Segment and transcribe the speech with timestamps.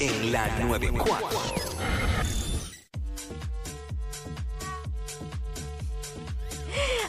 [0.00, 1.28] en la 94.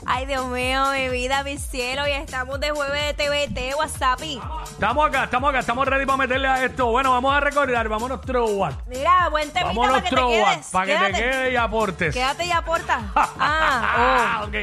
[0.05, 2.07] Ay, Dios mío, mi vida, mi cielo.
[2.07, 4.19] Y estamos de jueves de TVT, WhatsApp.
[4.63, 6.87] Estamos acá, estamos acá, estamos ready para meterle a esto.
[6.87, 8.87] Bueno, vamos a recordar, vámonos throwback.
[8.87, 10.67] Mira, buen temita Vámonos para que te quedes.
[10.71, 11.23] para que te Quédate.
[11.23, 12.13] quede y aportes.
[12.15, 13.01] Quédate y aporta.
[13.41, 14.47] Ah, oh.
[14.47, 14.55] ok.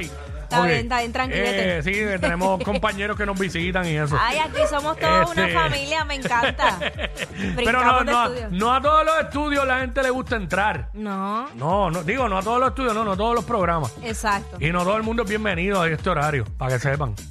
[0.47, 1.79] Está bien, está bien, tranquilete.
[1.79, 4.17] Eh, sí, tenemos compañeros que nos visitan y eso.
[4.21, 6.79] Ay, aquí somos toda Este- una familia, me encanta.
[7.57, 10.89] Pero no, no, a- no a todos los estudios la gente le gusta entrar.
[10.95, 13.93] No, No, no, digo, no a todos los estudios, no, no a todos los programas.
[14.03, 14.57] exacto.
[14.61, 17.15] Y no todo el mundo es bienvenido a este horario, para que sepan.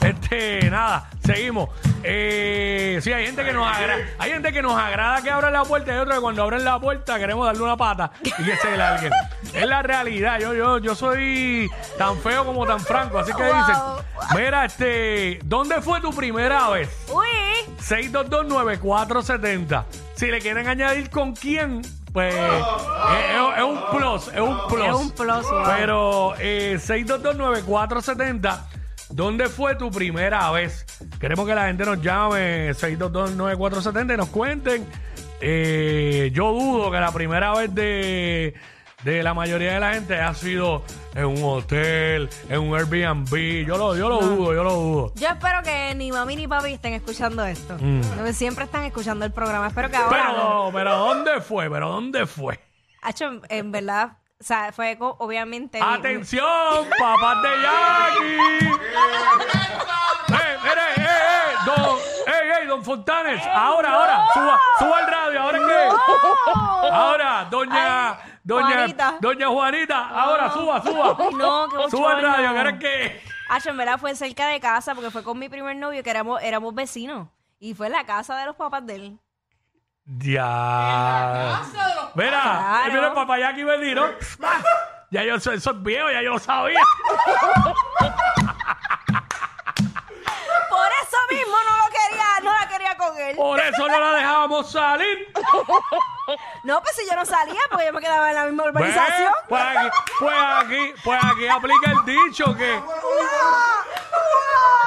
[0.00, 1.70] Este, nada, seguimos.
[2.04, 5.64] Eh, sí, hay gente que nos agrada, hay gente que nos agrada que abran la
[5.64, 8.68] puerta y otra que cuando abren la puerta queremos darle una pata y que se
[8.80, 9.10] alguien.
[9.56, 10.38] Es la realidad.
[10.40, 13.52] Yo, yo, yo soy tan feo como tan franco, así que Wow.
[13.54, 13.74] dicen,
[14.36, 16.88] mira, este, ¿dónde fue tu primera vez?
[17.12, 17.26] Uy,
[17.80, 19.84] 6229470.
[20.14, 24.86] Si le quieren añadir con quién, pues es, es- es un plus, es un plus.
[24.86, 25.62] Es un plus, wow.
[25.76, 28.60] Pero eh, 6229470,
[29.10, 30.84] ¿dónde fue tu primera vez?
[31.20, 34.86] Queremos que la gente nos llame 6229470 y nos cuenten.
[35.40, 38.54] Eh, yo dudo que la primera vez de,
[39.04, 40.82] de la mayoría de la gente ha sido
[41.14, 43.64] en un hotel, en un Airbnb.
[43.66, 45.12] Yo lo, yo lo dudo, yo lo dudo.
[45.14, 47.76] yo espero que ni mami ni papi estén escuchando esto.
[47.78, 48.02] Mm.
[48.32, 49.68] Siempre están escuchando el programa.
[49.68, 50.26] Espero que ahora.
[50.32, 51.70] Pero, pero ¿dónde fue?
[51.70, 52.58] ¿Pero dónde fue?
[53.02, 55.78] Hacho, en, en verdad, o sea, fue obviamente.
[55.78, 56.44] mi- ¡Atención,
[56.98, 58.70] papás de Jackie!
[63.54, 65.88] Ahora, ahora, suba, suba el radio, ¿ahora qué?
[66.92, 69.14] Ahora, doña, Ay, doña, Juanita.
[69.20, 71.16] doña Juanita, ahora, suba, suba.
[71.18, 72.28] Ay, no, qué Suba el bochorno.
[72.36, 73.22] radio, ¿que ahora qué?
[73.50, 76.42] Hacho, en verdad fue cerca de casa porque fue con mi primer novio que éramos,
[76.42, 77.28] éramos vecinos.
[77.58, 79.18] Y fue en la casa de los papás de él.
[80.04, 81.62] Ya.
[82.14, 82.92] Mira, Claro.
[82.92, 84.04] mira el papá Jackie bendito.
[85.08, 86.80] Ya yo soy, es viejo, ya yo lo sabía.
[90.68, 92.66] Por eso mismo no lo quería, no la
[93.34, 95.32] Por eso no la dejábamos salir.
[96.64, 99.32] No, pues si yo no salía, porque yo me quedaba en la misma urbanización.
[99.32, 99.88] Ve, Pues aquí,
[100.18, 102.80] pues aquí, pues aquí aplica el dicho que.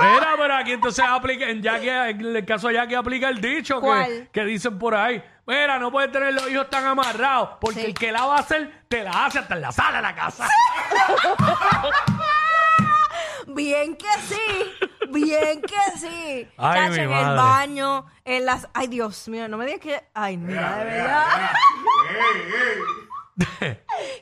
[0.01, 3.75] Mira, pero aquí entonces aplica, en, Jackie, en el caso de Jackie aplica el dicho
[3.75, 4.29] que, ¿Cuál?
[4.33, 5.23] que dicen por ahí.
[5.45, 7.85] Mira, no puedes tener los hijos tan amarrados, porque Sí.
[7.85, 10.16] el que la va a hacer, te la hace hasta en la sala de la
[10.16, 10.45] casa.
[13.47, 14.88] Bien que sí,
[15.24, 16.47] bien que sí.
[16.57, 17.35] Ay, Chacho, mi en el madre.
[17.38, 18.68] baño, en las...
[18.74, 20.02] Ay, Dios mío, no me digas que...
[20.13, 21.25] Ay, mira, de verdad.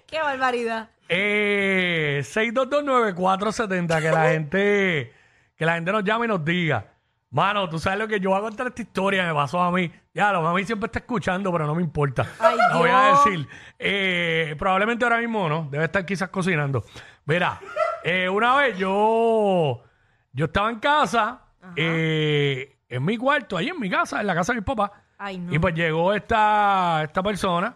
[0.08, 0.90] Qué barbaridad.
[1.10, 5.14] Eh, 6229470, que la gente,
[5.56, 6.94] que la gente nos llame y nos diga.
[7.30, 9.92] Mano, tú sabes lo que yo voy a contar esta historia, me pasó a mí.
[10.14, 12.26] Ya, lo mami siempre está escuchando, pero no me importa.
[12.40, 13.26] Ay, La voy a Dios.
[13.26, 13.48] decir.
[13.78, 16.84] Eh, probablemente ahora mismo no, debe estar quizás cocinando.
[17.26, 17.60] Mira,
[18.04, 19.84] eh, una vez yo,
[20.38, 21.42] yo estaba en casa,
[21.76, 24.64] eh, en mi cuarto, ahí en mi casa, en la casa de.
[25.18, 25.54] Ay, no.
[25.54, 27.76] Y pues llegó esta, esta persona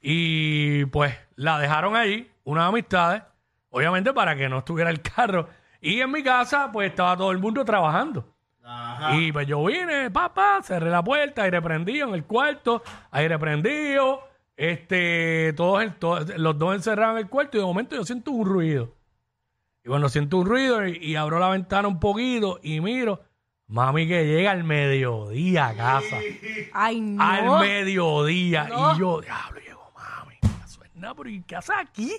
[0.00, 3.22] y pues la dejaron ahí, unas amistades,
[3.70, 5.48] obviamente para que no estuviera el carro.
[5.80, 8.30] Y en mi casa pues estaba todo el mundo trabajando.
[9.14, 14.22] Y pues yo vine, papá, cerré la puerta, aire prendido en el cuarto, aire prendido,
[14.56, 18.30] este, todos, en- todos- los dos encerrados en el cuarto y de momento yo siento
[18.30, 18.92] un ruido.
[19.84, 23.20] Y cuando siento un ruido y, y abro la ventana un poquito y miro,
[23.66, 26.16] mami que llega al mediodía a casa
[26.72, 27.22] Ay, no.
[27.22, 28.64] al mediodía.
[28.64, 28.94] No.
[28.94, 30.36] Y yo, diablo, llegó mami.
[30.66, 32.12] suena, pero ¿y qué hace aquí?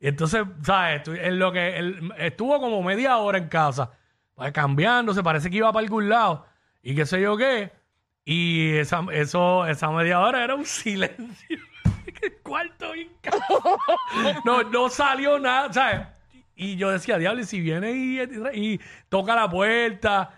[0.00, 1.02] Y entonces, ¿sabes?
[1.02, 3.90] Estu- En lo que él estuvo como media hora en casa,
[4.34, 6.46] pues, cambiándose, parece que iba para algún lado.
[6.82, 7.70] Y qué sé yo qué.
[8.24, 11.58] Y esa, eso, esa media hora era un silencio.
[12.22, 13.08] el cuarto bien
[14.44, 16.06] no, no salió nada, ¿sabes?
[16.60, 18.20] Y yo decía, diablo, y si viene y,
[18.52, 20.30] y toca la puerta,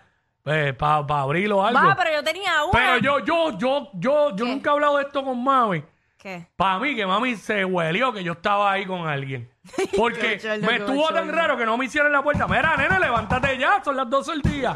[0.43, 1.79] pues, para abrirlo o algo.
[1.81, 2.71] Va, pero yo tenía una.
[2.71, 4.51] Pero yo, yo, yo, yo, yo ¿Qué?
[4.51, 5.83] nunca he hablado de esto con mami.
[6.17, 6.47] ¿Qué?
[6.55, 9.49] Para mí, que mami se huelió que yo estaba ahí con alguien.
[9.97, 12.47] Porque me estuvo tan raro que no me hicieron la puerta.
[12.47, 14.75] Mira, nene, levántate ya, son las 12 del día.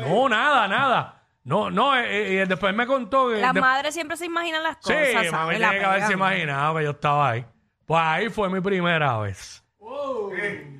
[0.00, 1.22] No, nada, nada.
[1.44, 3.40] No, no, eh, eh, después me contó que...
[3.40, 5.14] Las de- madres siempre se imaginan las Sí, cosas.
[5.14, 5.58] mami ¿sabes?
[5.58, 7.46] tiene La que haberse imaginado que yo estaba ahí.
[7.86, 9.62] Pues ahí fue mi primera vez.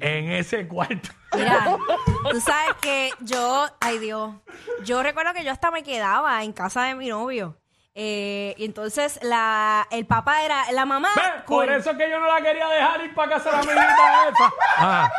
[0.00, 1.10] En ese cuarto.
[1.34, 1.76] Mira,
[2.30, 4.34] tú sabes que yo, ay Dios,
[4.84, 7.56] yo recuerdo que yo hasta me quedaba en casa de mi novio.
[8.00, 11.08] Eh, y entonces la, el papá era, la mamá.
[11.16, 13.62] Ve, Por eso es que yo no la quería dejar ir para casa de la
[13.62, 14.52] amiguita esa.
[14.78, 15.10] Ah.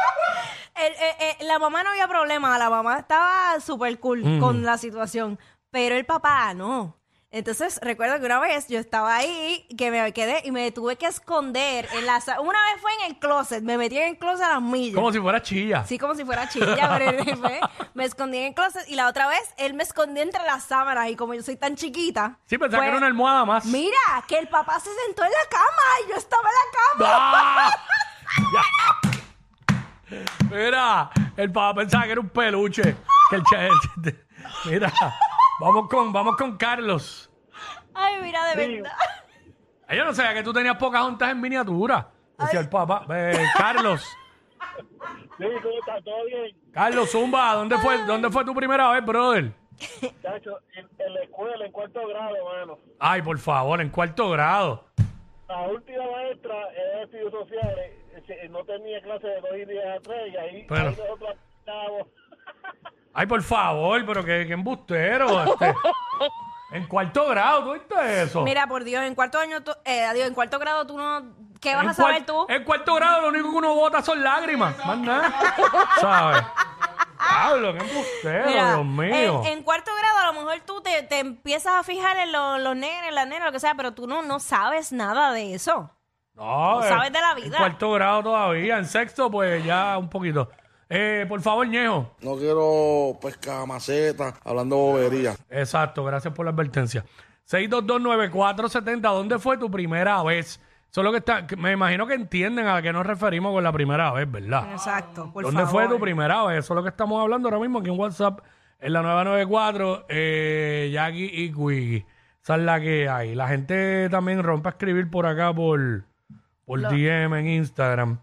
[0.76, 4.40] El- eh, eh, la mamá no había problema, la mamá estaba súper cool Mm.
[4.40, 5.38] con la situación,
[5.72, 6.96] pero el papá no.
[7.32, 11.06] Entonces recuerdo que una vez yo estaba ahí, que me quedé y me tuve que
[11.06, 14.46] esconder en la sa- Una vez fue en el closet, me metí en el closet
[14.46, 14.96] a las millas.
[14.96, 15.86] Como si fuera chilla.
[15.86, 17.60] Sí, como si fuera chilla, pero fue-
[17.94, 21.08] me escondí en el closet y la otra vez él me escondió entre las sábanas
[21.10, 22.40] y como yo soy tan chiquita.
[22.48, 23.64] Sí, pensaba pues, que era una almohada más.
[23.66, 27.72] Mira, que el papá se sentó en la cama y yo estaba en la cama.
[28.58, 29.02] ¡Ah!
[30.50, 32.96] Mira, el papá pensaba que era un peluche.
[33.30, 33.68] Que el cha-
[34.66, 34.92] Mira,
[35.60, 37.32] vamos con, vamos con Carlos.
[37.94, 38.92] Ay, mira, de verdad.
[39.88, 42.10] Ay, Yo no sabía que tú tenías pocas juntas en miniatura.
[42.38, 43.06] Decía el papá.
[43.10, 44.06] Eh, Carlos.
[45.38, 46.02] Sí, ¿cómo está?
[46.04, 46.56] ¿Todo bien?
[46.72, 49.52] Carlos Zumba, ¿dónde fue, ¿dónde fue tu primera vez, brother?
[50.22, 52.78] Chacho, en, en la escuela, en cuarto grado, mano.
[53.00, 54.86] Ay, por favor, en cuarto grado.
[55.48, 57.92] La última maestra era de estudios sociales,
[58.28, 61.36] eh, no tenía clase de 2 y 10 a 3 y ahí, Pero- ahí nosotros
[61.60, 62.08] estábamos.
[63.20, 65.44] Ay, por favor, pero qué, qué embustero.
[65.44, 65.74] este.
[66.72, 68.44] En cuarto grado, ¿tú viste eso?
[68.44, 71.24] Mira, por Dios, en cuarto año, tú- eh, adiós, en cuarto grado tú no...
[71.60, 72.46] ¿Qué vas en a saber tú?
[72.48, 74.78] En cuarto grado lo único que uno bota son lágrimas.
[74.86, 75.34] Más nada.
[76.00, 76.44] ¿Sabes?
[77.18, 79.42] Pablo, qué embustero, Mira, Dios mío.
[79.46, 82.60] En, en cuarto grado a lo mejor tú te, te empiezas a fijar en los,
[82.62, 85.90] los nenes, las nenas, lo que sea, pero tú no, no sabes nada de eso.
[86.36, 87.58] no, no eh, sabes de la vida.
[87.58, 88.78] En cuarto grado todavía.
[88.78, 90.50] En sexto, pues ya un poquito.
[90.90, 92.12] Eh, por favor, Ñejo.
[92.22, 95.36] No quiero pescar maceta, hablando bobería.
[95.50, 97.06] Exacto, gracias por la advertencia.
[97.48, 100.60] 6229470, ¿dónde fue tu primera vez?
[100.90, 103.64] Eso es lo que está, que me imagino que entienden a qué nos referimos con
[103.64, 104.72] la primera vez, ¿verdad?
[104.72, 105.88] Exacto, por ¿Dónde favor.
[105.88, 106.60] fue tu primera vez?
[106.66, 108.40] Eso es lo que estamos hablando ahora mismo aquí en WhatsApp,
[108.80, 112.06] en la 994, eh, Jackie y Quiggy.
[112.42, 113.36] Esa es la que hay.
[113.36, 116.06] La gente también rompe a escribir por acá por,
[116.66, 118.20] por DM en Instagram.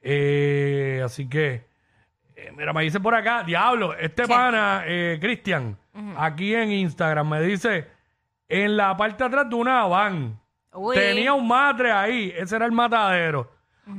[0.00, 1.67] Eh, así que,
[2.38, 5.76] eh, mira, me dice por acá, diablo, este pana, eh, Cristian,
[6.16, 7.88] aquí en Instagram, me dice,
[8.48, 10.40] en la parte de atrás de una van,
[10.72, 10.94] Uy.
[10.94, 13.50] tenía un matre ahí, ese era el matadero.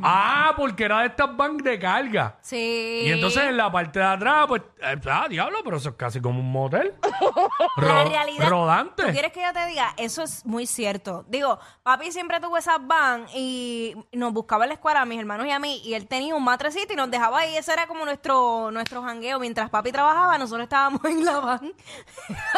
[0.04, 2.38] Ah, porque era de estas van de carga.
[2.42, 3.02] Sí.
[3.06, 6.22] Y entonces en la parte de atrás, pues, eh, ah, diablo, pero eso es casi
[6.22, 6.94] como un motel.
[7.78, 9.04] La Ro- realidad, Rodante.
[9.04, 9.94] ¿Tú quieres que yo te diga?
[9.98, 11.26] Eso es muy cierto.
[11.28, 15.48] Digo, papi siempre tuvo esas van y nos buscaba en la escuela a mis hermanos
[15.48, 17.56] y a mí y él tenía un matrecito y nos dejaba ahí.
[17.58, 19.40] Ese era como nuestro nuestro jangueo.
[19.40, 21.74] Mientras papi trabajaba, nosotros estábamos en la van.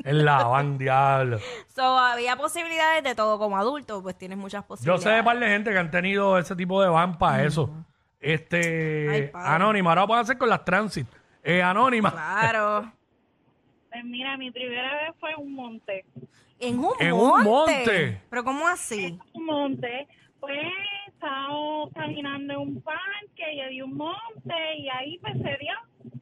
[0.08, 1.40] En la van, diablo.
[1.76, 3.38] so, había posibilidades de todo.
[3.38, 5.04] Como adulto, pues tienes muchas Yo posibilidades.
[5.04, 7.70] sé de par de gente que han tenido ese tipo de van para eso.
[7.76, 7.84] Ay,
[8.20, 9.48] Este, padre.
[9.50, 11.08] anónima, ahora lo pueden hacer con las transit.
[11.44, 12.12] Eh, anónima.
[12.12, 12.92] Claro.
[13.90, 16.06] Pues mira, mi primera vez fue en un monte.
[16.60, 17.50] En un En un monte.
[17.76, 18.22] monte.
[18.30, 19.18] Pero ¿cómo así?
[19.34, 20.08] Un monte,
[20.40, 20.60] pues
[21.08, 26.20] estábamos caminando en un parque y había un monte y ahí pues se dio.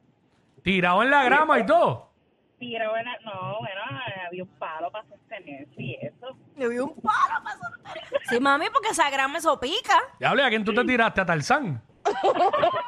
[0.62, 2.08] Tirado en la grama y todo.
[2.58, 3.80] Pero bueno, no, bueno,
[4.26, 6.36] había un palo para sostenerse y eso.
[6.56, 7.98] Vi un palo para soltar.
[8.30, 9.98] Sí, mami, porque esa grama eso pica.
[10.18, 11.20] Diablo, ¿y a quién tú te tiraste?
[11.20, 11.82] ¿A Tarzán?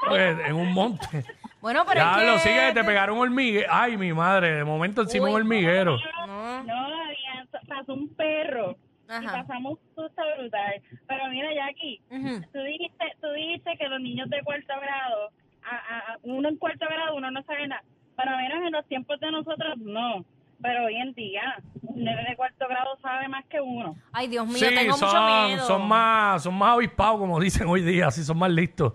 [0.08, 1.24] Pues, en un monte.
[1.60, 2.26] Bueno, pero Ya es que...
[2.26, 3.66] lo sigue, te pegaron hormiguero.
[3.70, 5.98] Ay, mi madre, de momento encima un hormiguero.
[6.26, 6.62] No.
[6.64, 8.76] No, había, pasó un perro
[9.08, 9.42] y Ajá.
[9.42, 10.80] pasamos un susto brutal.
[11.06, 12.42] Pero mira, Jackie, Ujú.
[12.52, 15.30] tú dijiste, tú dijiste que los niños de cuarto grado,
[15.64, 17.82] a, a- a- uno en cuarto grado, uno no sabe nada.
[18.18, 20.24] Pero menos en los tiempos de nosotros, no.
[20.60, 23.94] Pero hoy en día, un nene de cuarto grado sabe más que uno.
[24.12, 25.64] Ay, Dios mío, Sí, tengo mucho son, miedo.
[25.64, 28.92] son más, son más avispados, como dicen hoy día, sí, son más listos.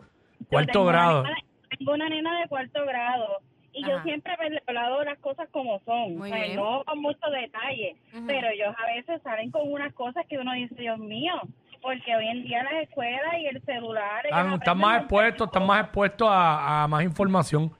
[0.49, 1.23] Cuarto tengo una grado.
[1.23, 1.37] nena-
[1.79, 3.39] tengo una nena de cuarto grado
[3.71, 6.55] y yo siempre he hablado las cosas como son, Muy o sea, bien.
[6.57, 7.95] no con mucho detalle,
[8.27, 11.33] pero ellos a veces salen con unas cosas que uno dice, Dios mío,
[11.81, 14.25] porque hoy en día las escuelas y el celular...
[14.27, 17.71] ellos Están, más expuestos, están más expuestos a, a más información.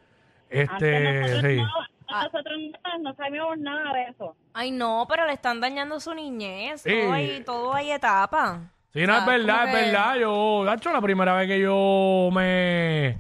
[0.54, 1.58] Este, sí.
[1.58, 4.36] nosotros, no, nosotros no, no sabíamos nada de eso.
[4.54, 6.82] Ay, no, pero le están dañando su niñez.
[6.82, 6.92] Sí.
[7.02, 8.60] Todo, hay, todo hay etapa.
[8.94, 10.16] Sí, no, O es sea, verdad, como es que- verdad.
[10.18, 13.18] Yo, de hecho, la primera vez que yo me,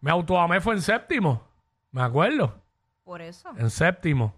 [0.00, 1.42] me autoamé fue en séptimo.
[1.90, 2.54] Me acuerdo.
[3.04, 3.50] Por eso.
[3.58, 4.32] En séptimo.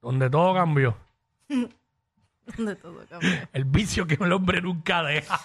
[0.00, 0.96] Donde todo cambió.
[1.48, 3.30] De todo cambió.
[3.52, 5.40] El vicio que el hombre nunca deja.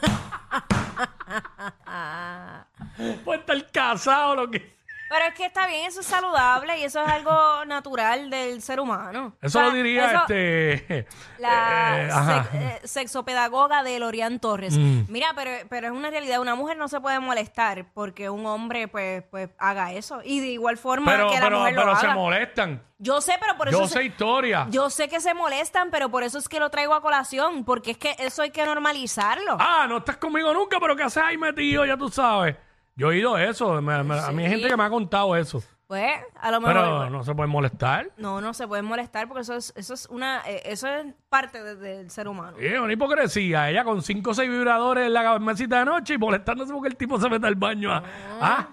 [3.24, 4.75] Puede estar casado lo que.
[5.08, 8.80] Pero es que está bien, eso es saludable y eso es algo natural del ser
[8.80, 9.36] humano.
[9.40, 11.06] Eso O sea, lo diría eso- este.
[11.38, 12.42] La eh, ajá.
[12.50, 14.76] sex- eh, sexopedagoga de Lorian Torres.
[14.76, 15.02] Mm.
[15.08, 16.40] Mira, pero, pero es una realidad.
[16.40, 20.20] Una mujer no se puede molestar porque un hombre pues, pues haga eso.
[20.24, 22.14] Y de igual forma Pero, que la pero, mujer lo pero se haga.
[22.14, 22.82] molestan.
[22.98, 23.78] Yo sé, pero por eso...
[23.80, 24.66] Yo se- sé historia.
[24.70, 27.92] Yo sé que se molestan, pero por eso es que lo traigo a colación, porque
[27.92, 29.56] es que eso hay que normalizarlo.
[29.60, 31.84] Ah, no estás conmigo nunca, pero ¿qué haces ahí metido?
[31.84, 32.56] Ya tú sabes.
[32.96, 33.80] Yo he oído eso.
[33.82, 35.62] me- me- A mí hay gente que me ha contado eso.
[35.86, 36.74] Pues, a lo mejor.
[36.74, 38.10] Pero no se puede molestar.
[38.16, 41.62] No, no se pueden molestar porque eso es, eso es una, eh, eso es parte
[41.62, 42.56] de- del ser humano.
[42.58, 43.70] Sí, una hipocresía.
[43.70, 46.96] Ella con cinco o seis vibradores en la mesita de noche y molestándose porque el
[46.96, 48.02] tipo se mete al baño a,
[48.40, 48.68] ah,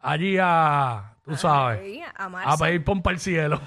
[0.00, 3.60] allí a, tú sabes, Sí, a pedir pompa al cielo.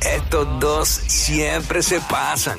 [0.00, 2.58] Estos dos siempre se pasan.